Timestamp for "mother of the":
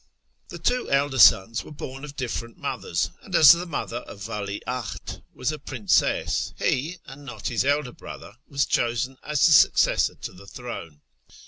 3.67-4.25